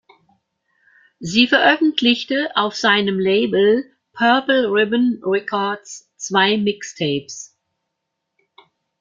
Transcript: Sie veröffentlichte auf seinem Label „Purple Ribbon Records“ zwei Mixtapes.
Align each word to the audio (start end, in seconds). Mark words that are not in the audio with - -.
Sie 1.19 1.45
veröffentlichte 1.45 2.49
auf 2.55 2.75
seinem 2.75 3.19
Label 3.19 3.85
„Purple 4.13 4.65
Ribbon 4.71 5.21
Records“ 5.23 6.11
zwei 6.17 6.57
Mixtapes. 6.57 7.55